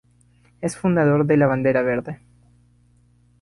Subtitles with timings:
[0.61, 2.19] Es fundador de la Bandera Verde.